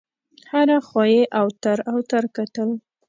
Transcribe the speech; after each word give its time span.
هره 0.51 0.77
خوا 0.87 1.03
یې 1.13 1.23
اوتر 1.41 1.77
اوتر 1.91 2.23
کتل. 2.35 2.69